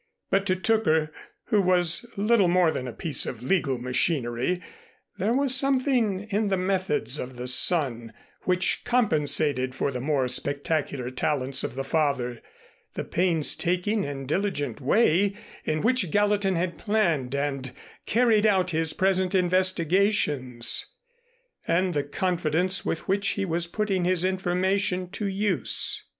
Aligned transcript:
But 0.31 0.47
to 0.47 0.55
Tooker, 0.55 1.11
who 1.49 1.61
was 1.61 2.07
little 2.17 2.47
more 2.47 2.71
than 2.71 2.87
a 2.87 2.91
piece 2.91 3.27
of 3.27 3.43
legal 3.43 3.77
machinery, 3.77 4.59
there 5.19 5.31
was 5.35 5.53
something 5.53 6.21
in 6.31 6.47
the 6.47 6.57
methods 6.57 7.19
of 7.19 7.35
the 7.35 7.47
son 7.47 8.11
which 8.41 8.83
compensated 8.83 9.75
for 9.75 9.91
the 9.91 10.01
more 10.01 10.27
spectacular 10.27 11.11
talents 11.11 11.63
of 11.63 11.75
the 11.75 11.83
father, 11.83 12.41
the 12.95 13.03
painstaking 13.03 14.03
and 14.03 14.27
diligent 14.27 14.81
way 14.81 15.35
in 15.65 15.81
which 15.81 16.09
Gallatin 16.09 16.55
had 16.55 16.79
planned 16.79 17.35
and 17.35 17.71
carried 18.07 18.47
out 18.47 18.71
his 18.71 18.93
present 18.93 19.35
investigations 19.35 20.87
and 21.67 21.93
the 21.93 22.03
confidence 22.03 22.83
with 22.83 23.07
which 23.07 23.27
he 23.37 23.45
was 23.45 23.67
putting 23.67 24.05
his 24.05 24.25
information 24.25 25.11
to 25.11 25.27
use. 25.27 26.05